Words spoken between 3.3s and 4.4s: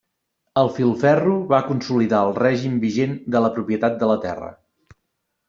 de la propietat de la